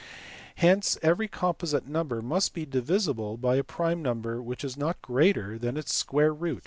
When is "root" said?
6.33-6.59